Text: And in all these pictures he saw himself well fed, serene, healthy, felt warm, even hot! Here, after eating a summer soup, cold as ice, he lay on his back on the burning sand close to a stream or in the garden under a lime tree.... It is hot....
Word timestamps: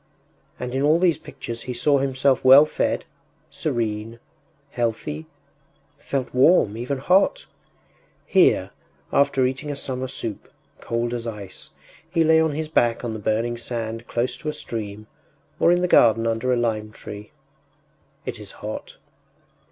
And 0.59 0.73
in 0.73 0.81
all 0.81 0.97
these 0.97 1.19
pictures 1.19 1.61
he 1.69 1.75
saw 1.75 1.99
himself 1.99 2.43
well 2.43 2.65
fed, 2.65 3.05
serene, 3.51 4.17
healthy, 4.71 5.27
felt 5.99 6.33
warm, 6.33 6.75
even 6.75 6.97
hot! 6.97 7.45
Here, 8.25 8.71
after 9.13 9.45
eating 9.45 9.69
a 9.69 9.75
summer 9.75 10.07
soup, 10.07 10.51
cold 10.79 11.13
as 11.13 11.27
ice, 11.27 11.69
he 12.09 12.23
lay 12.23 12.39
on 12.41 12.53
his 12.53 12.67
back 12.67 13.05
on 13.05 13.13
the 13.13 13.19
burning 13.19 13.57
sand 13.57 14.07
close 14.07 14.35
to 14.37 14.49
a 14.49 14.53
stream 14.53 15.05
or 15.59 15.71
in 15.71 15.83
the 15.83 15.87
garden 15.87 16.25
under 16.25 16.51
a 16.51 16.57
lime 16.57 16.89
tree.... 16.91 17.29
It 18.25 18.39
is 18.39 18.53
hot.... 18.53 18.97